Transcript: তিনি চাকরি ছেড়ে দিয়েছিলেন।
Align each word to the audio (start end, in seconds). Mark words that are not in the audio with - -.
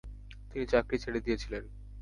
তিনি 0.49 0.65
চাকরি 0.65 0.97
ছেড়ে 0.99 1.19
দিয়েছিলেন। 1.25 1.63